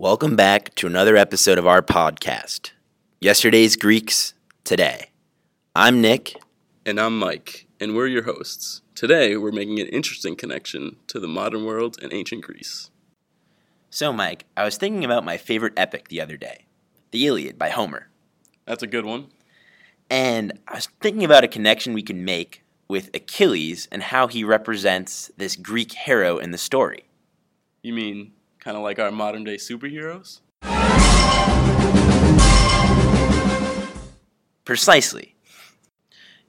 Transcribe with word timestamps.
Welcome 0.00 0.36
back 0.36 0.76
to 0.76 0.86
another 0.86 1.16
episode 1.16 1.58
of 1.58 1.66
our 1.66 1.82
podcast. 1.82 2.70
Yesterday's 3.20 3.74
Greeks, 3.74 4.32
today. 4.62 5.10
I'm 5.74 6.00
Nick. 6.00 6.40
And 6.86 7.00
I'm 7.00 7.18
Mike, 7.18 7.66
and 7.80 7.96
we're 7.96 8.06
your 8.06 8.22
hosts. 8.22 8.82
Today, 8.94 9.36
we're 9.36 9.50
making 9.50 9.80
an 9.80 9.88
interesting 9.88 10.36
connection 10.36 10.98
to 11.08 11.18
the 11.18 11.26
modern 11.26 11.64
world 11.64 11.96
and 12.00 12.12
ancient 12.12 12.44
Greece. 12.44 12.92
So, 13.90 14.12
Mike, 14.12 14.44
I 14.56 14.62
was 14.62 14.76
thinking 14.76 15.04
about 15.04 15.24
my 15.24 15.36
favorite 15.36 15.72
epic 15.76 16.06
the 16.06 16.20
other 16.20 16.36
day 16.36 16.66
The 17.10 17.26
Iliad 17.26 17.58
by 17.58 17.70
Homer. 17.70 18.06
That's 18.66 18.84
a 18.84 18.86
good 18.86 19.04
one. 19.04 19.32
And 20.08 20.60
I 20.68 20.76
was 20.76 20.88
thinking 21.00 21.24
about 21.24 21.42
a 21.42 21.48
connection 21.48 21.92
we 21.92 22.04
can 22.04 22.24
make 22.24 22.62
with 22.86 23.10
Achilles 23.14 23.88
and 23.90 24.04
how 24.04 24.28
he 24.28 24.44
represents 24.44 25.32
this 25.36 25.56
Greek 25.56 25.90
hero 25.90 26.38
in 26.38 26.52
the 26.52 26.56
story. 26.56 27.08
You 27.82 27.94
mean 27.94 28.34
kind 28.68 28.76
of 28.76 28.82
like 28.82 28.98
our 28.98 29.10
modern 29.10 29.44
day 29.44 29.56
superheroes? 29.56 30.40
Precisely. 34.66 35.34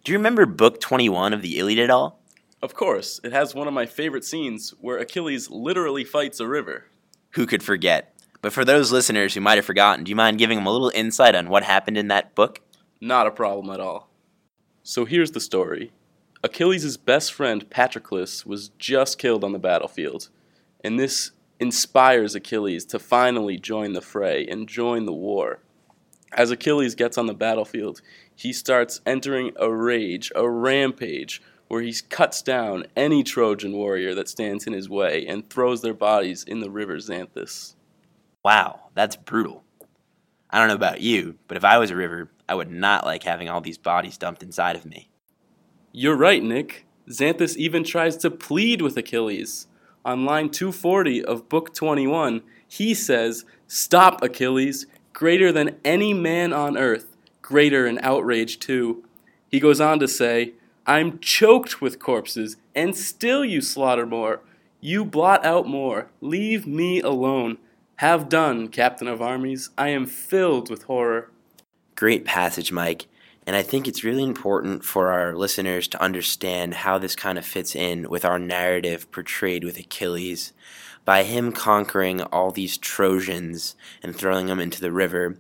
Do 0.04 0.12
you 0.12 0.18
remember 0.18 0.46
book 0.46 0.82
21 0.82 1.32
of 1.32 1.42
the 1.42 1.58
Iliad 1.58 1.80
at 1.80 1.90
all? 1.90 2.20
Of 2.62 2.74
course, 2.74 3.22
it 3.24 3.32
has 3.32 3.56
one 3.56 3.70
of 3.70 3.74
my 3.74 3.86
favorite 3.86 4.26
scenes 4.26 4.74
where 4.82 4.98
Achilles 4.98 5.50
literally 5.50 6.04
fights 6.04 6.42
a 6.42 6.48
river. 6.48 6.88
Who 7.32 7.46
could 7.46 7.64
forget? 7.64 8.14
But 8.42 8.52
for 8.52 8.66
those 8.66 8.92
listeners 8.92 9.34
who 9.34 9.40
might 9.40 9.58
have 9.58 9.64
forgotten, 9.64 10.04
do 10.04 10.10
you 10.10 10.18
mind 10.18 10.40
giving 10.40 10.58
them 10.58 10.68
a 10.68 10.74
little 10.74 10.92
insight 10.94 11.36
on 11.36 11.48
what 11.48 11.64
happened 11.64 11.98
in 11.98 12.10
that 12.10 12.36
book? 12.36 12.60
Not 13.00 13.28
a 13.28 13.32
problem 13.32 13.74
at 13.74 13.80
all. 13.80 14.10
So 14.84 15.06
here's 15.06 15.32
the 15.32 15.40
story 15.40 15.94
Achilles' 16.44 16.98
best 16.98 17.32
friend 17.32 17.70
Patroclus 17.70 18.46
was 18.46 18.72
just 18.78 19.18
killed 19.18 19.46
on 19.46 19.54
the 19.54 19.58
battlefield, 19.58 20.28
and 20.84 21.00
this 21.00 21.32
inspires 21.60 22.36
Achilles 22.36 22.86
to 22.86 23.00
finally 23.00 23.58
join 23.58 23.94
the 23.94 24.02
fray 24.02 24.48
and 24.48 24.68
join 24.68 25.06
the 25.06 25.14
war. 25.14 25.60
As 26.32 26.52
Achilles 26.52 26.96
gets 26.96 27.18
on 27.18 27.26
the 27.26 27.34
battlefield, 27.34 28.02
he 28.36 28.54
starts 28.54 29.02
entering 29.06 29.52
a 29.58 29.72
rage, 29.72 30.32
a 30.36 30.50
rampage, 30.50 31.42
where 31.68 31.82
he 31.82 31.94
cuts 32.10 32.42
down 32.42 32.86
any 32.96 33.24
Trojan 33.24 33.74
warrior 33.74 34.16
that 34.16 34.30
stands 34.30 34.66
in 34.66 34.74
his 34.74 34.90
way 34.90 35.26
and 35.28 35.50
throws 35.50 35.82
their 35.82 35.94
bodies 35.94 36.44
in 36.44 36.60
the 36.60 36.70
river 36.70 36.98
Xanthus. 36.98 37.76
Wow, 38.44 38.90
that's 38.96 39.16
brutal. 39.16 39.64
I 40.50 40.58
don't 40.58 40.68
know 40.68 40.76
about 40.76 41.02
you, 41.02 41.38
but 41.48 41.58
if 41.58 41.64
I 41.64 41.78
was 41.78 41.92
a 41.92 41.96
river, 41.96 42.32
I 42.48 42.56
would 42.56 42.72
not 42.72 43.06
like 43.06 43.24
having 43.24 43.50
all 43.50 43.62
these 43.62 43.78
bodies 43.78 44.18
dumped 44.18 44.42
inside 44.42 44.76
of 44.76 44.86
me. 44.86 45.10
You're 45.92 46.16
right, 46.16 46.42
Nick. 46.42 46.86
Xanthus 47.10 47.56
even 47.56 47.84
tries 47.84 48.18
to 48.18 48.32
plead 48.32 48.82
with 48.82 48.98
Achilles. 48.98 49.68
On 50.06 50.26
line 50.26 50.50
240 50.50 51.24
of 51.24 51.50
Book 51.50 51.74
21, 51.74 52.42
he 52.68 52.94
says, 52.94 53.46
Stop, 53.68 54.22
Achilles, 54.24 54.86
greater 55.14 55.52
than 55.52 55.78
any 55.84 56.14
man 56.14 56.54
on 56.54 56.78
earth, 56.78 57.16
greater 57.42 57.86
in 57.86 58.00
outrage 58.02 58.60
too. 58.60 59.04
He 59.50 59.60
goes 59.60 59.82
on 59.82 60.00
to 60.00 60.08
say, 60.08 60.54
I'm 60.86 61.20
choked 61.20 61.82
with 61.82 62.00
corpses, 62.00 62.58
and 62.74 62.96
still 62.96 63.44
you 63.44 63.62
slaughter 63.62 64.06
more. 64.06 64.42
You 64.82 65.04
blot 65.04 65.46
out 65.46 65.68
more. 65.68 66.10
Leave 66.22 66.66
me 66.66 67.02
alone. 67.02 67.58
Have 67.98 68.30
done, 68.30 68.70
Captain 68.70 69.08
of 69.08 69.22
Armies. 69.22 69.70
I 69.78 69.90
am 69.90 70.06
filled 70.06 70.70
with 70.70 70.84
horror. 70.84 71.30
Great 71.96 72.24
passage, 72.24 72.72
Mike. 72.72 73.08
And 73.50 73.56
I 73.56 73.64
think 73.64 73.88
it's 73.88 74.04
really 74.04 74.22
important 74.22 74.86
for 74.86 75.12
our 75.12 75.36
listeners 75.36 75.88
to 75.88 76.00
understand 76.00 76.76
how 76.76 77.00
this 77.00 77.16
kind 77.16 77.36
of 77.36 77.44
fits 77.44 77.76
in 77.76 78.08
with 78.08 78.24
our 78.24 78.38
narrative 78.38 79.12
portrayed 79.12 79.64
with 79.64 79.80
Achilles. 79.80 80.54
By 81.04 81.24
him 81.24 81.52
conquering 81.52 82.22
all 82.22 82.52
these 82.52 82.78
Trojans 82.78 83.76
and 84.04 84.16
throwing 84.16 84.46
them 84.46 84.60
into 84.60 84.80
the 84.80 84.92
river, 84.92 85.36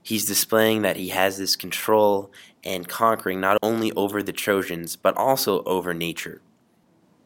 he's 0.00 0.26
displaying 0.26 0.82
that 0.82 0.96
he 0.96 1.08
has 1.08 1.38
this 1.38 1.56
control 1.56 2.30
and 2.62 2.86
conquering 2.86 3.40
not 3.40 3.58
only 3.64 3.90
over 3.94 4.22
the 4.22 4.32
Trojans, 4.32 4.94
but 4.94 5.16
also 5.16 5.64
over 5.64 5.92
nature. 5.92 6.40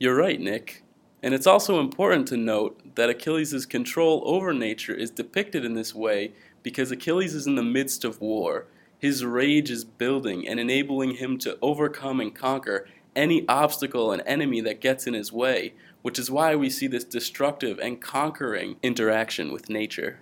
You're 0.00 0.16
right, 0.16 0.40
Nick. 0.40 0.84
And 1.22 1.34
it's 1.34 1.46
also 1.46 1.80
important 1.80 2.28
to 2.28 2.38
note 2.38 2.94
that 2.94 3.10
Achilles' 3.10 3.66
control 3.66 4.22
over 4.24 4.54
nature 4.54 4.94
is 4.94 5.10
depicted 5.10 5.66
in 5.66 5.74
this 5.74 5.94
way 5.94 6.32
because 6.62 6.90
Achilles 6.90 7.34
is 7.34 7.46
in 7.46 7.56
the 7.56 7.62
midst 7.62 8.06
of 8.06 8.22
war 8.22 8.68
his 9.04 9.22
rage 9.22 9.70
is 9.70 9.84
building 9.84 10.48
and 10.48 10.58
enabling 10.58 11.16
him 11.16 11.36
to 11.36 11.58
overcome 11.60 12.20
and 12.20 12.34
conquer 12.34 12.88
any 13.14 13.46
obstacle 13.48 14.10
and 14.10 14.22
enemy 14.24 14.62
that 14.62 14.80
gets 14.80 15.06
in 15.06 15.12
his 15.12 15.30
way, 15.30 15.74
which 16.00 16.18
is 16.18 16.30
why 16.30 16.56
we 16.56 16.70
see 16.70 16.86
this 16.86 17.04
destructive 17.04 17.78
and 17.80 18.00
conquering 18.00 18.76
interaction 18.82 19.52
with 19.52 19.68
nature. 19.68 20.20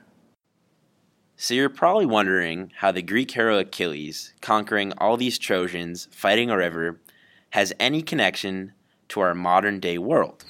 So 1.36 1.54
you're 1.54 1.68
probably 1.68 2.06
wondering 2.06 2.72
how 2.78 2.90
the 2.90 3.02
Greek 3.02 3.30
hero 3.30 3.56
Achilles, 3.56 4.34
conquering 4.40 4.92
all 4.98 5.16
these 5.16 5.38
Trojans, 5.38 6.08
fighting 6.10 6.50
a 6.50 6.56
river, 6.56 7.00
has 7.50 7.72
any 7.78 8.02
connection 8.02 8.72
to 9.10 9.20
our 9.20 9.32
modern 9.32 9.78
day 9.78 9.96
world. 9.96 10.44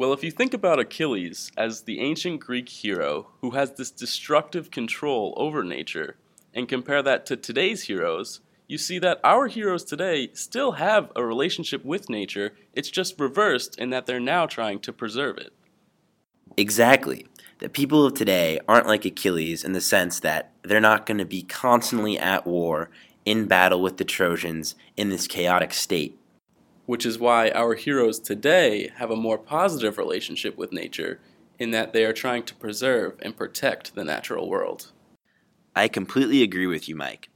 Well, 0.00 0.14
if 0.14 0.24
you 0.24 0.30
think 0.30 0.54
about 0.54 0.80
Achilles 0.80 1.52
as 1.58 1.82
the 1.82 2.00
ancient 2.00 2.40
Greek 2.40 2.70
hero 2.70 3.26
who 3.42 3.50
has 3.50 3.72
this 3.72 3.90
destructive 3.90 4.70
control 4.70 5.34
over 5.36 5.62
nature, 5.62 6.16
and 6.54 6.66
compare 6.66 7.02
that 7.02 7.26
to 7.26 7.36
today's 7.36 7.82
heroes, 7.82 8.40
you 8.66 8.78
see 8.78 8.98
that 9.00 9.20
our 9.22 9.46
heroes 9.46 9.84
today 9.84 10.30
still 10.32 10.72
have 10.72 11.12
a 11.14 11.22
relationship 11.22 11.84
with 11.84 12.08
nature, 12.08 12.54
it's 12.72 12.88
just 12.88 13.20
reversed 13.20 13.78
in 13.78 13.90
that 13.90 14.06
they're 14.06 14.18
now 14.18 14.46
trying 14.46 14.80
to 14.80 14.92
preserve 14.94 15.36
it. 15.36 15.52
Exactly. 16.56 17.26
The 17.58 17.68
people 17.68 18.06
of 18.06 18.14
today 18.14 18.58
aren't 18.66 18.86
like 18.86 19.04
Achilles 19.04 19.64
in 19.64 19.74
the 19.74 19.82
sense 19.82 20.18
that 20.20 20.50
they're 20.62 20.80
not 20.80 21.04
going 21.04 21.18
to 21.18 21.26
be 21.26 21.42
constantly 21.42 22.18
at 22.18 22.46
war, 22.46 22.88
in 23.26 23.44
battle 23.44 23.82
with 23.82 23.98
the 23.98 24.04
Trojans, 24.06 24.74
in 24.96 25.10
this 25.10 25.26
chaotic 25.26 25.74
state 25.74 26.16
which 26.90 27.06
is 27.06 27.20
why 27.20 27.50
our 27.50 27.76
heroes 27.76 28.18
today 28.18 28.90
have 28.96 29.12
a 29.12 29.16
more 29.16 29.38
positive 29.38 29.96
relationship 29.96 30.58
with 30.58 30.72
nature 30.72 31.20
in 31.56 31.70
that 31.70 31.92
they 31.92 32.04
are 32.04 32.12
trying 32.12 32.42
to 32.42 32.52
preserve 32.56 33.14
and 33.22 33.36
protect 33.36 33.94
the 33.94 34.02
natural 34.02 34.50
world. 34.50 34.90
I 35.76 35.86
completely 35.86 36.42
agree 36.42 36.66
with 36.66 36.88
you, 36.88 36.96
Mike. 36.96 37.28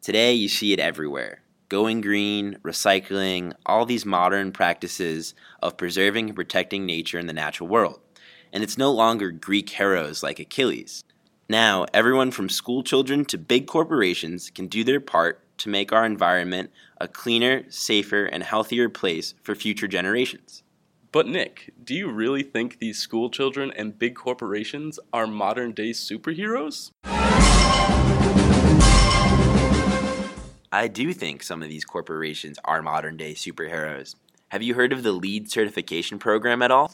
Today 0.00 0.34
you 0.34 0.48
see 0.48 0.72
it 0.72 0.78
everywhere 0.78 1.42
going 1.68 2.00
green, 2.00 2.58
recycling, 2.62 3.52
all 3.66 3.86
these 3.86 4.06
modern 4.06 4.52
practices 4.52 5.34
of 5.60 5.76
preserving 5.76 6.26
and 6.28 6.36
protecting 6.36 6.86
nature 6.86 7.18
and 7.18 7.28
the 7.28 7.32
natural 7.32 7.68
world. 7.68 7.98
And 8.52 8.62
it's 8.62 8.78
no 8.78 8.92
longer 8.92 9.32
Greek 9.32 9.68
heroes 9.68 10.22
like 10.22 10.38
Achilles. 10.38 11.02
Now, 11.48 11.86
everyone 11.92 12.30
from 12.30 12.48
school 12.48 12.84
children 12.84 13.24
to 13.24 13.36
big 13.36 13.66
corporations 13.66 14.48
can 14.48 14.68
do 14.68 14.84
their 14.84 15.00
part 15.00 15.42
to 15.58 15.68
make 15.68 15.92
our 15.92 16.04
environment 16.04 16.70
a 17.00 17.08
cleaner, 17.08 17.64
safer, 17.68 18.24
and 18.24 18.42
healthier 18.42 18.88
place 18.88 19.34
for 19.42 19.54
future 19.54 19.88
generations. 19.88 20.62
But, 21.12 21.26
Nick, 21.26 21.72
do 21.82 21.94
you 21.94 22.10
really 22.10 22.42
think 22.42 22.78
these 22.78 22.98
school 22.98 23.30
children 23.30 23.72
and 23.76 23.98
big 23.98 24.14
corporations 24.14 24.98
are 25.12 25.26
modern 25.26 25.72
day 25.72 25.90
superheroes? 25.90 26.90
I 30.72 30.88
do 30.88 31.12
think 31.12 31.42
some 31.42 31.62
of 31.62 31.68
these 31.68 31.84
corporations 31.84 32.58
are 32.64 32.82
modern 32.82 33.16
day 33.16 33.32
superheroes. 33.32 34.14
Have 34.48 34.62
you 34.62 34.74
heard 34.74 34.92
of 34.92 35.02
the 35.02 35.12
LEED 35.12 35.50
certification 35.50 36.18
program 36.18 36.60
at 36.60 36.70
all? 36.70 36.92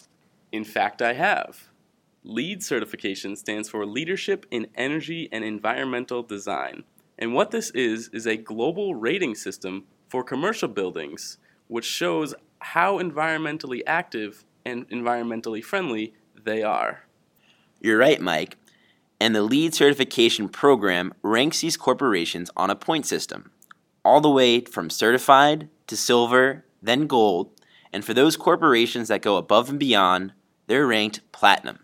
In 0.52 0.64
fact, 0.64 1.02
I 1.02 1.14
have. 1.14 1.68
LEED 2.22 2.62
certification 2.62 3.34
stands 3.34 3.68
for 3.68 3.84
Leadership 3.84 4.46
in 4.50 4.68
Energy 4.76 5.28
and 5.32 5.42
Environmental 5.42 6.22
Design. 6.22 6.84
And 7.22 7.34
what 7.34 7.52
this 7.52 7.70
is, 7.70 8.08
is 8.08 8.26
a 8.26 8.36
global 8.36 8.96
rating 8.96 9.36
system 9.36 9.84
for 10.08 10.24
commercial 10.24 10.66
buildings, 10.66 11.38
which 11.68 11.84
shows 11.84 12.34
how 12.58 12.98
environmentally 12.98 13.80
active 13.86 14.44
and 14.66 14.88
environmentally 14.88 15.62
friendly 15.62 16.14
they 16.42 16.64
are. 16.64 17.04
You're 17.80 17.98
right, 17.98 18.20
Mike. 18.20 18.56
And 19.20 19.36
the 19.36 19.42
LEED 19.42 19.72
certification 19.72 20.48
program 20.48 21.14
ranks 21.22 21.60
these 21.60 21.76
corporations 21.76 22.50
on 22.56 22.70
a 22.70 22.74
point 22.74 23.06
system, 23.06 23.52
all 24.04 24.20
the 24.20 24.28
way 24.28 24.62
from 24.62 24.90
certified 24.90 25.68
to 25.86 25.96
silver, 25.96 26.64
then 26.82 27.06
gold. 27.06 27.52
And 27.92 28.04
for 28.04 28.14
those 28.14 28.36
corporations 28.36 29.06
that 29.06 29.22
go 29.22 29.36
above 29.36 29.70
and 29.70 29.78
beyond, 29.78 30.32
they're 30.66 30.88
ranked 30.88 31.20
platinum. 31.30 31.78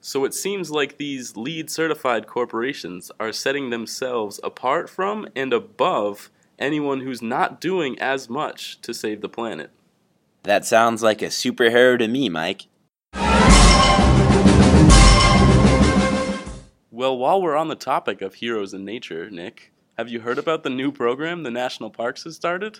So 0.00 0.24
it 0.24 0.32
seems 0.32 0.70
like 0.70 0.96
these 0.96 1.36
LEED 1.36 1.68
certified 1.70 2.28
corporations 2.28 3.10
are 3.18 3.32
setting 3.32 3.70
themselves 3.70 4.38
apart 4.44 4.88
from 4.88 5.28
and 5.34 5.52
above 5.52 6.30
anyone 6.56 7.00
who's 7.00 7.20
not 7.20 7.60
doing 7.60 7.98
as 7.98 8.30
much 8.30 8.80
to 8.82 8.94
save 8.94 9.22
the 9.22 9.28
planet. 9.28 9.70
That 10.44 10.64
sounds 10.64 11.02
like 11.02 11.20
a 11.20 11.26
superhero 11.26 11.98
to 11.98 12.06
me, 12.06 12.28
Mike. 12.28 12.66
Well, 16.90 17.16
while 17.18 17.42
we're 17.42 17.56
on 17.56 17.68
the 17.68 17.76
topic 17.76 18.22
of 18.22 18.34
heroes 18.34 18.72
in 18.72 18.84
nature, 18.84 19.28
Nick, 19.30 19.72
have 19.96 20.08
you 20.08 20.20
heard 20.20 20.38
about 20.38 20.62
the 20.62 20.70
new 20.70 20.92
program 20.92 21.42
the 21.42 21.50
National 21.50 21.90
Parks 21.90 22.22
has 22.22 22.36
started? 22.36 22.78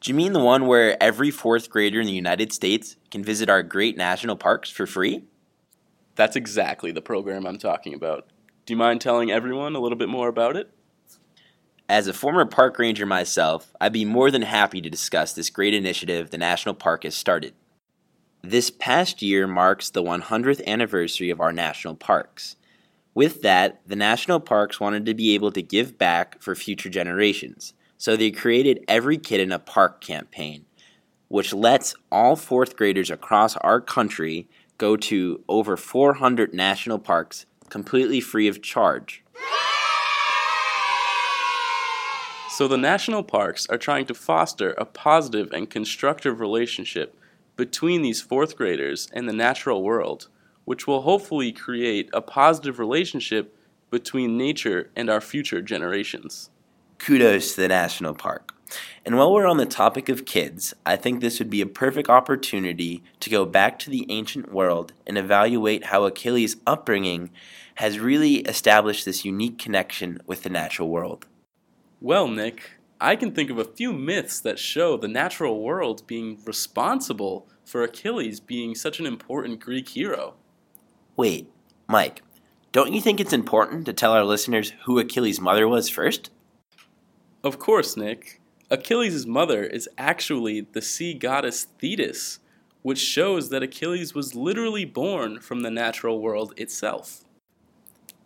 Do 0.00 0.10
you 0.10 0.14
mean 0.14 0.32
the 0.32 0.40
one 0.40 0.66
where 0.66 1.00
every 1.02 1.30
fourth 1.30 1.70
grader 1.70 2.00
in 2.00 2.06
the 2.06 2.12
United 2.12 2.52
States 2.52 2.96
can 3.10 3.22
visit 3.24 3.48
our 3.48 3.62
great 3.62 3.96
national 3.96 4.36
parks 4.36 4.68
for 4.68 4.86
free? 4.86 5.24
That's 6.16 6.36
exactly 6.36 6.92
the 6.92 7.02
program 7.02 7.46
I'm 7.46 7.58
talking 7.58 7.94
about. 7.94 8.28
Do 8.66 8.72
you 8.72 8.76
mind 8.76 9.00
telling 9.00 9.30
everyone 9.30 9.74
a 9.74 9.80
little 9.80 9.98
bit 9.98 10.08
more 10.08 10.28
about 10.28 10.56
it? 10.56 10.70
As 11.88 12.06
a 12.06 12.14
former 12.14 12.46
park 12.46 12.78
ranger 12.78 13.04
myself, 13.04 13.74
I'd 13.80 13.92
be 13.92 14.06
more 14.06 14.30
than 14.30 14.42
happy 14.42 14.80
to 14.80 14.88
discuss 14.88 15.32
this 15.32 15.50
great 15.50 15.74
initiative 15.74 16.30
the 16.30 16.38
National 16.38 16.74
Park 16.74 17.02
has 17.02 17.14
started. 17.14 17.52
This 18.42 18.70
past 18.70 19.20
year 19.22 19.46
marks 19.46 19.90
the 19.90 20.02
100th 20.02 20.64
anniversary 20.66 21.30
of 21.30 21.40
our 21.40 21.52
national 21.52 21.94
parks. 21.94 22.56
With 23.14 23.42
that, 23.42 23.80
the 23.86 23.96
national 23.96 24.40
parks 24.40 24.80
wanted 24.80 25.06
to 25.06 25.14
be 25.14 25.34
able 25.34 25.52
to 25.52 25.62
give 25.62 25.98
back 25.98 26.40
for 26.40 26.54
future 26.54 26.88
generations, 26.88 27.74
so 27.96 28.16
they 28.16 28.30
created 28.30 28.84
Every 28.88 29.18
Kid 29.18 29.40
in 29.40 29.52
a 29.52 29.58
Park 29.58 30.00
campaign, 30.00 30.64
which 31.28 31.52
lets 31.52 31.94
all 32.10 32.34
fourth 32.34 32.76
graders 32.76 33.10
across 33.10 33.56
our 33.58 33.80
country 33.80 34.48
go 34.78 34.96
to 34.96 35.42
over 35.48 35.76
400 35.76 36.52
national 36.54 36.98
parks 36.98 37.46
completely 37.68 38.20
free 38.20 38.48
of 38.48 38.62
charge. 38.62 39.22
So, 42.50 42.68
the 42.68 42.78
national 42.78 43.24
parks 43.24 43.66
are 43.66 43.78
trying 43.78 44.06
to 44.06 44.14
foster 44.14 44.72
a 44.72 44.84
positive 44.84 45.52
and 45.52 45.68
constructive 45.68 46.38
relationship 46.38 47.18
between 47.56 48.02
these 48.02 48.20
fourth 48.20 48.56
graders 48.56 49.08
and 49.12 49.28
the 49.28 49.32
natural 49.32 49.82
world, 49.82 50.28
which 50.64 50.86
will 50.86 51.02
hopefully 51.02 51.50
create 51.50 52.08
a 52.12 52.20
positive 52.20 52.78
relationship 52.78 53.56
between 53.90 54.38
nature 54.38 54.90
and 54.94 55.10
our 55.10 55.20
future 55.20 55.62
generations. 55.62 56.50
Kudos 56.98 57.54
to 57.54 57.62
the 57.62 57.68
national 57.68 58.14
park. 58.14 58.53
And 59.04 59.16
while 59.16 59.32
we're 59.32 59.46
on 59.46 59.58
the 59.58 59.66
topic 59.66 60.08
of 60.08 60.24
kids, 60.24 60.74
I 60.86 60.96
think 60.96 61.20
this 61.20 61.38
would 61.38 61.50
be 61.50 61.60
a 61.60 61.66
perfect 61.66 62.08
opportunity 62.08 63.02
to 63.20 63.30
go 63.30 63.44
back 63.44 63.78
to 63.80 63.90
the 63.90 64.06
ancient 64.08 64.52
world 64.52 64.92
and 65.06 65.18
evaluate 65.18 65.86
how 65.86 66.04
Achilles' 66.04 66.56
upbringing 66.66 67.30
has 67.76 67.98
really 67.98 68.36
established 68.36 69.04
this 69.04 69.24
unique 69.24 69.58
connection 69.58 70.20
with 70.26 70.42
the 70.42 70.50
natural 70.50 70.88
world. 70.88 71.26
Well, 72.00 72.28
Nick, 72.28 72.72
I 73.00 73.16
can 73.16 73.32
think 73.32 73.50
of 73.50 73.58
a 73.58 73.64
few 73.64 73.92
myths 73.92 74.40
that 74.40 74.58
show 74.58 74.96
the 74.96 75.08
natural 75.08 75.60
world 75.60 76.06
being 76.06 76.38
responsible 76.44 77.46
for 77.64 77.82
Achilles 77.82 78.40
being 78.40 78.74
such 78.74 79.00
an 79.00 79.06
important 79.06 79.60
Greek 79.60 79.88
hero. 79.90 80.34
Wait, 81.16 81.50
Mike, 81.88 82.22
don't 82.72 82.92
you 82.92 83.00
think 83.00 83.20
it's 83.20 83.32
important 83.32 83.86
to 83.86 83.92
tell 83.92 84.12
our 84.12 84.24
listeners 84.24 84.72
who 84.84 84.98
Achilles' 84.98 85.40
mother 85.40 85.68
was 85.68 85.88
first? 85.88 86.30
Of 87.42 87.58
course, 87.58 87.96
Nick. 87.96 88.40
Achilles' 88.74 89.24
mother 89.24 89.62
is 89.62 89.88
actually 89.96 90.60
the 90.60 90.82
sea 90.82 91.14
goddess 91.14 91.68
Thetis, 91.78 92.40
which 92.82 92.98
shows 92.98 93.48
that 93.50 93.62
Achilles 93.62 94.14
was 94.14 94.34
literally 94.34 94.84
born 94.84 95.38
from 95.38 95.60
the 95.60 95.70
natural 95.70 96.20
world 96.20 96.52
itself. 96.56 97.24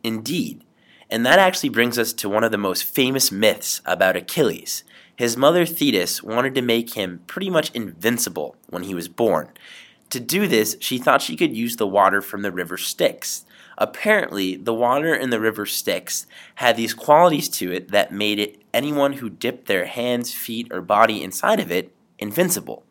Indeed. 0.03 0.65
And 1.11 1.25
that 1.27 1.39
actually 1.39 1.69
brings 1.69 1.99
us 1.99 2.15
to 2.15 2.31
one 2.31 2.45
of 2.45 2.51
the 2.51 2.57
most 2.57 2.85
famous 2.85 3.31
myths 3.31 3.83
about 3.85 4.17
Achilles. 4.17 4.85
His 5.15 5.37
mother 5.37 5.67
Thetis 5.67 6.23
wanted 6.23 6.55
to 6.55 6.63
make 6.63 6.95
him 6.95 7.21
pretty 7.27 7.51
much 7.51 7.71
invincible 7.75 8.57
when 8.71 8.85
he 8.85 8.95
was 8.95 9.09
born. 9.09 9.51
To 10.11 10.21
do 10.21 10.49
this, 10.49 10.79
she 10.81 10.97
thought 10.97 11.21
she 11.21 11.37
could 11.37 11.55
use 11.55 11.77
the 11.77 11.87
water 11.87 12.23
from 12.23 12.41
the 12.41 12.53
river 12.53 12.79
Styx. 12.79 13.45
Apparently, 13.81 14.57
the 14.57 14.75
water 14.75 15.15
in 15.15 15.31
the 15.31 15.39
river 15.39 15.65
Styx 15.65 16.27
had 16.57 16.77
these 16.77 16.93
qualities 16.93 17.49
to 17.51 17.73
it 17.73 17.93
that 17.93 18.13
made 18.13 18.41
it 18.41 18.61
anyone 18.75 19.15
who 19.15 19.31
dipped 19.31 19.67
their 19.67 19.87
hands, 19.87 20.35
feet, 20.35 20.67
or 20.73 20.83
body 20.83 21.23
inside 21.23 21.61
of 21.61 21.71
it 21.71 21.95
invincible. 22.19 22.85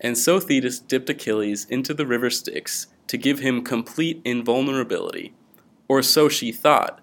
And 0.00 0.16
so 0.16 0.40
Thetis 0.40 0.78
dipped 0.78 1.10
Achilles 1.10 1.66
into 1.66 1.92
the 1.92 2.06
river 2.06 2.30
Styx 2.30 2.86
to 3.08 3.18
give 3.18 3.40
him 3.40 3.62
complete 3.62 4.22
invulnerability. 4.24 5.34
Or 5.88 6.02
so 6.02 6.28
she 6.28 6.52
thought 6.52 7.00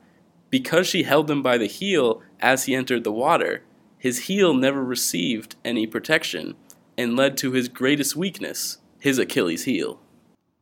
because 0.50 0.88
she 0.88 1.04
held 1.04 1.30
him 1.30 1.44
by 1.44 1.58
the 1.58 1.68
heel 1.68 2.22
as 2.40 2.64
he 2.64 2.74
entered 2.74 3.04
the 3.04 3.12
water, 3.12 3.64
his 3.98 4.26
heel 4.26 4.54
never 4.54 4.84
received 4.84 5.56
any 5.66 5.86
protection 5.86 6.56
and 6.98 7.16
led 7.16 7.36
to 7.38 7.52
his 7.52 7.68
greatest 7.68 8.16
weakness, 8.16 8.78
his 9.00 9.20
Achilles 9.20 9.66
heel. 9.66 10.00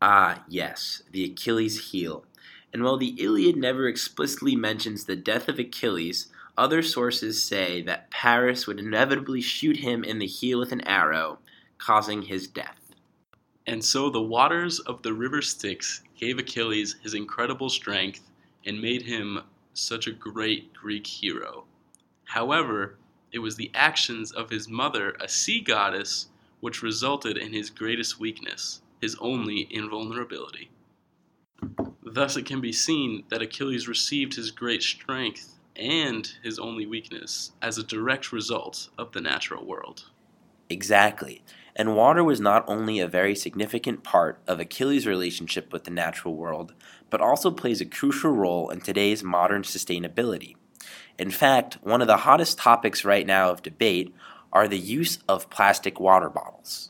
Ah, 0.06 0.44
yes, 0.50 1.02
the 1.14 1.24
Achilles 1.24 1.92
heel. 1.92 2.26
And 2.74 2.84
while 2.84 2.98
the 2.98 3.16
Iliad 3.24 3.56
never 3.56 3.88
explicitly 3.88 4.54
mentions 4.54 5.06
the 5.06 5.16
death 5.16 5.48
of 5.48 5.58
Achilles, 5.58 6.28
other 6.58 6.82
sources 6.82 7.42
say 7.42 7.82
that 7.84 8.12
Paris 8.12 8.68
would 8.68 8.82
inevitably 8.82 9.40
shoot 9.40 9.78
him 9.78 10.04
in 10.04 10.20
the 10.20 10.28
heel 10.28 10.60
with 10.60 10.74
an 10.74 10.86
arrow, 10.86 11.40
causing 11.78 12.24
his 12.24 12.50
death. 12.50 12.94
And 13.66 13.82
so 13.82 14.10
the 14.10 14.22
waters 14.22 14.82
of 14.82 15.02
the 15.04 15.14
river 15.14 15.42
Styx 15.42 16.02
gave 16.20 16.38
Achilles 16.38 16.98
his 17.02 17.14
incredible 17.14 17.70
strength 17.70 18.30
and 18.66 18.82
made 18.82 19.04
him 19.04 19.40
such 19.74 20.08
a 20.08 20.12
great 20.12 20.74
Greek 20.74 21.08
hero. 21.08 21.64
However, 22.26 22.98
it 23.32 23.40
was 23.40 23.56
the 23.56 23.72
actions 23.74 24.34
of 24.34 24.50
his 24.50 24.68
mother, 24.68 25.16
a 25.22 25.30
sea 25.30 25.62
goddess, 25.62 26.28
which 26.60 26.84
resulted 26.84 27.38
in 27.38 27.54
his 27.54 27.70
greatest 27.70 28.20
weakness, 28.20 28.82
his 29.04 29.18
only 29.20 29.68
invulnerability. 29.70 30.72
Thus, 32.02 32.38
it 32.38 32.46
can 32.46 32.62
be 32.62 32.72
seen 32.72 33.26
that 33.28 33.42
Achilles 33.42 33.86
received 33.86 34.36
his 34.36 34.50
great 34.50 34.82
strength 34.82 35.60
and 35.76 36.26
his 36.42 36.58
only 36.58 36.86
weakness 36.86 37.52
as 37.62 37.78
a 37.78 37.84
direct 37.84 38.32
result 38.32 38.88
of 38.98 39.12
the 39.12 39.20
natural 39.20 39.66
world. 39.66 40.06
Exactly. 40.70 41.44
And 41.76 41.98
water 41.98 42.24
was 42.24 42.40
not 42.40 42.64
only 42.66 43.02
a 43.02 43.08
very 43.10 43.36
significant 43.36 44.06
part 44.06 44.40
of 44.48 44.62
Achilles' 44.62 45.06
relationship 45.06 45.74
with 45.74 45.84
the 45.84 45.92
natural 45.92 46.38
world, 46.38 46.74
but 47.10 47.20
also 47.20 47.52
plays 47.52 47.82
a 47.82 47.86
crucial 47.86 48.32
role 48.32 48.70
in 48.70 48.80
today's 48.80 49.22
modern 49.22 49.64
sustainability. 49.64 50.56
In 51.20 51.30
fact, 51.30 51.78
one 51.82 52.00
of 52.00 52.08
the 52.08 52.24
hottest 52.24 52.58
topics 52.58 53.04
right 53.04 53.28
now 53.28 53.50
of 53.50 53.64
debate 53.64 54.16
are 54.54 54.70
the 54.70 54.80
use 54.80 55.20
of 55.28 55.50
plastic 55.50 56.00
water 56.00 56.30
bottles. 56.30 56.90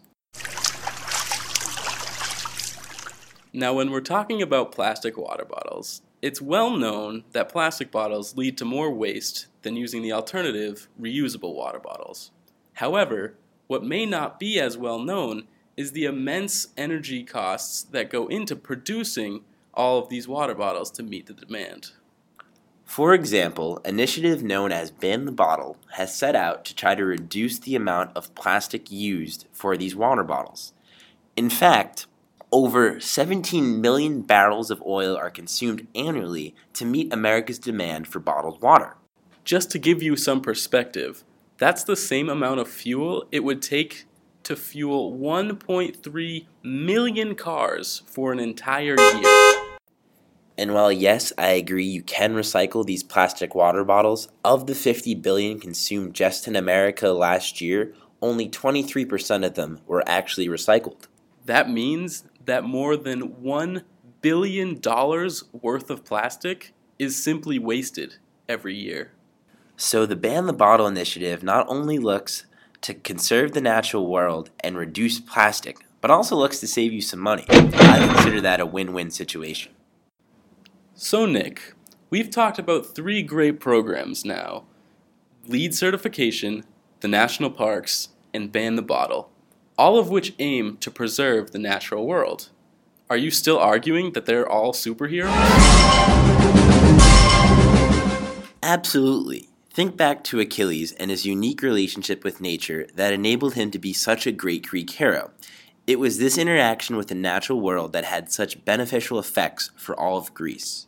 Now, 3.55 3.75
when 3.75 3.91
we're 3.91 4.01
talking 4.01 4.41
about 4.41 4.71
plastic 4.71 5.15
water 5.15 5.45
bottles, 5.45 6.01
it's 6.23 6.41
well 6.41 6.71
known 6.71 7.23
that 7.33 7.51
plastic 7.51 7.91
bottles 7.91 8.35
lead 8.35 8.57
to 8.57 8.65
more 8.65 8.89
waste 8.91 9.45
than 9.61 9.75
using 9.75 10.01
the 10.01 10.11
alternative, 10.11 10.87
reusable 10.99 11.53
water 11.53 11.79
bottles. 11.79 12.31
However, 12.73 13.35
what 13.67 13.83
may 13.83 14.07
not 14.07 14.39
be 14.39 14.59
as 14.59 14.75
well 14.75 14.97
known 14.97 15.43
is 15.77 15.91
the 15.91 16.05
immense 16.05 16.69
energy 16.77 17.23
costs 17.23 17.83
that 17.83 18.09
go 18.09 18.25
into 18.25 18.55
producing 18.55 19.41
all 19.75 19.99
of 19.99 20.09
these 20.09 20.27
water 20.27 20.55
bottles 20.55 20.89
to 20.91 21.03
meet 21.03 21.27
the 21.27 21.33
demand. 21.33 21.91
For 22.85 23.13
example, 23.13 23.77
initiative 23.85 24.41
known 24.41 24.71
as 24.71 24.89
Ban 24.89 25.25
the 25.25 25.31
Bottle 25.31 25.77
has 25.91 26.15
set 26.15 26.35
out 26.35 26.65
to 26.65 26.75
try 26.75 26.95
to 26.95 27.05
reduce 27.05 27.59
the 27.59 27.75
amount 27.75 28.17
of 28.17 28.33
plastic 28.33 28.91
used 28.91 29.45
for 29.51 29.77
these 29.77 29.95
water 29.95 30.23
bottles. 30.23 30.73
In 31.35 31.49
fact, 31.49 32.07
over 32.53 32.99
17 32.99 33.81
million 33.81 34.21
barrels 34.21 34.69
of 34.69 34.79
oil 34.85 35.17
are 35.17 35.31
consumed 35.31 35.87
annually 35.95 36.53
to 36.71 36.85
meet 36.85 37.11
America's 37.11 37.57
demand 37.57 38.07
for 38.07 38.19
bottled 38.19 38.61
water. 38.61 38.95
Just 39.43 39.71
to 39.71 39.79
give 39.79 40.03
you 40.03 40.15
some 40.15 40.39
perspective, 40.39 41.23
that's 41.57 41.83
the 41.83 41.95
same 41.95 42.29
amount 42.29 42.59
of 42.59 42.67
fuel 42.69 43.25
it 43.31 43.43
would 43.43 43.63
take 43.63 44.05
to 44.43 44.55
fuel 44.55 45.11
1.3 45.17 46.45
million 46.61 47.33
cars 47.33 48.03
for 48.05 48.31
an 48.31 48.39
entire 48.39 48.99
year. 48.99 49.75
And 50.55 50.75
while 50.75 50.91
yes, 50.91 51.33
I 51.39 51.53
agree 51.53 51.85
you 51.85 52.03
can 52.03 52.35
recycle 52.35 52.85
these 52.85 53.01
plastic 53.01 53.55
water 53.55 53.83
bottles, 53.83 54.27
of 54.45 54.67
the 54.67 54.75
50 54.75 55.15
billion 55.15 55.59
consumed 55.59 56.13
just 56.13 56.47
in 56.47 56.55
America 56.55 57.07
last 57.09 57.61
year, 57.61 57.95
only 58.21 58.47
23% 58.47 59.43
of 59.43 59.55
them 59.55 59.79
were 59.87 60.03
actually 60.05 60.47
recycled. 60.47 61.07
That 61.45 61.69
means 61.69 62.23
that 62.45 62.63
more 62.63 62.97
than 62.97 63.29
$1 63.35 63.83
billion 64.21 64.79
worth 64.81 65.89
of 65.89 66.05
plastic 66.05 66.73
is 66.99 67.21
simply 67.21 67.59
wasted 67.59 68.15
every 68.47 68.75
year. 68.75 69.11
So 69.75 70.05
the 70.05 70.15
Ban 70.15 70.45
the 70.45 70.53
Bottle 70.53 70.87
initiative 70.87 71.43
not 71.43 71.67
only 71.67 71.97
looks 71.97 72.45
to 72.81 72.93
conserve 72.93 73.53
the 73.53 73.61
natural 73.61 74.07
world 74.07 74.49
and 74.59 74.77
reduce 74.77 75.19
plastic, 75.19 75.77
but 76.01 76.11
also 76.11 76.35
looks 76.35 76.59
to 76.59 76.67
save 76.67 76.93
you 76.93 77.01
some 77.01 77.19
money. 77.19 77.45
I 77.49 78.13
consider 78.13 78.41
that 78.41 78.59
a 78.59 78.65
win 78.65 78.93
win 78.93 79.09
situation. 79.09 79.71
So, 80.93 81.25
Nick, 81.25 81.73
we've 82.09 82.29
talked 82.29 82.59
about 82.59 82.93
three 82.93 83.23
great 83.23 83.59
programs 83.59 84.23
now 84.23 84.65
LEED 85.47 85.73
certification, 85.73 86.63
the 86.99 87.07
national 87.07 87.49
parks, 87.49 88.09
and 88.33 88.51
Ban 88.51 88.75
the 88.75 88.81
Bottle, 88.81 89.29
all 89.77 89.97
of 89.97 90.09
which 90.09 90.33
aim 90.39 90.77
to 90.77 90.91
preserve 90.91 91.51
the 91.51 91.59
natural 91.59 92.05
world. 92.05 92.49
Are 93.09 93.17
you 93.17 93.31
still 93.31 93.57
arguing 93.57 94.13
that 94.13 94.25
they're 94.25 94.47
all 94.47 94.73
superheroes? 94.73 95.33
Absolutely. 98.61 99.49
Think 99.69 99.97
back 99.97 100.23
to 100.25 100.39
Achilles 100.39 100.91
and 100.93 101.09
his 101.09 101.25
unique 101.25 101.61
relationship 101.61 102.23
with 102.23 102.39
nature 102.39 102.87
that 102.95 103.11
enabled 103.11 103.55
him 103.55 103.71
to 103.71 103.79
be 103.79 103.91
such 103.91 104.27
a 104.27 104.31
great 104.31 104.67
Greek 104.67 104.91
hero. 104.91 105.31
It 105.85 105.99
was 105.99 106.17
this 106.17 106.37
interaction 106.37 106.95
with 106.95 107.07
the 107.07 107.15
natural 107.15 107.59
world 107.59 107.91
that 107.93 108.05
had 108.05 108.31
such 108.31 108.63
beneficial 108.63 109.19
effects 109.19 109.71
for 109.75 109.99
all 109.99 110.17
of 110.17 110.33
Greece. 110.33 110.87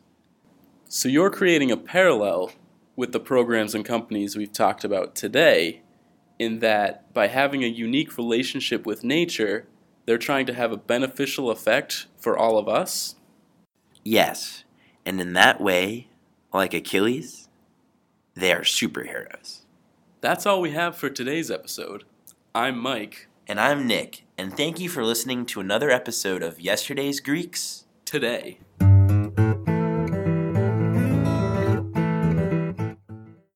So 0.87 1.09
you're 1.09 1.31
creating 1.31 1.71
a 1.71 1.77
parallel 1.77 2.51
with 2.95 3.11
the 3.11 3.19
programs 3.19 3.75
and 3.75 3.83
companies 3.83 4.37
we've 4.37 4.53
talked 4.53 4.85
about 4.85 5.15
today, 5.15 5.81
in 6.39 6.59
that 6.59 7.13
by 7.13 7.27
having 7.27 7.63
a 7.63 7.67
unique 7.67 8.17
relationship 8.17 8.85
with 8.85 9.03
nature, 9.03 9.67
they're 10.05 10.17
trying 10.17 10.45
to 10.45 10.53
have 10.53 10.71
a 10.71 10.77
beneficial 10.77 11.49
effect 11.49 12.07
for 12.17 12.37
all 12.37 12.57
of 12.57 12.67
us? 12.67 13.15
Yes, 14.03 14.63
and 15.05 15.19
in 15.19 15.33
that 15.33 15.59
way, 15.61 16.07
like 16.53 16.73
Achilles, 16.73 17.49
they 18.35 18.51
are 18.51 18.61
superheroes. 18.61 19.61
That's 20.21 20.45
all 20.45 20.61
we 20.61 20.71
have 20.71 20.95
for 20.95 21.09
today's 21.09 21.51
episode. 21.51 22.03
I'm 22.53 22.77
Mike. 22.77 23.27
And 23.47 23.59
I'm 23.59 23.85
Nick, 23.85 24.23
and 24.37 24.55
thank 24.55 24.79
you 24.79 24.89
for 24.89 25.03
listening 25.03 25.45
to 25.47 25.59
another 25.59 25.91
episode 25.91 26.41
of 26.41 26.59
Yesterday's 26.59 27.19
Greeks 27.19 27.85
Today. 28.05 28.59